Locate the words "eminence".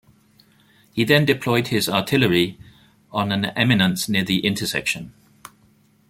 3.45-4.09